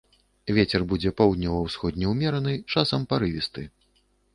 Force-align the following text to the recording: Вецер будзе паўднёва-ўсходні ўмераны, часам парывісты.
Вецер 0.57 0.85
будзе 0.93 1.11
паўднёва-ўсходні 1.21 2.11
ўмераны, 2.15 2.59
часам 2.73 3.01
парывісты. 3.17 3.73